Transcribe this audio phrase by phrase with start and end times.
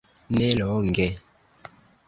[0.37, 1.07] Ne longe.